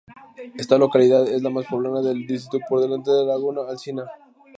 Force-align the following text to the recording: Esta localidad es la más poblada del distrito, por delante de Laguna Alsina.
Esta 0.55 0.79
localidad 0.79 1.27
es 1.27 1.43
la 1.43 1.51
más 1.51 1.67
poblada 1.67 2.01
del 2.01 2.25
distrito, 2.25 2.57
por 2.67 2.81
delante 2.81 3.11
de 3.11 3.23
Laguna 3.23 3.69
Alsina. 3.69 4.05